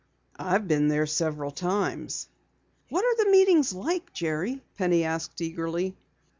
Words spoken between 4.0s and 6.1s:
Jerry?" Penny asked eagerly.